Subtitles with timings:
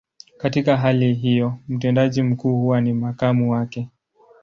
[0.37, 3.89] Katika hali hiyo, mtendaji mkuu huwa ni makamu wake.